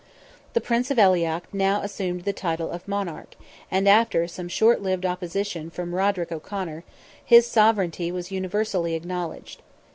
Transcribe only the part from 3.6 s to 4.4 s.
and after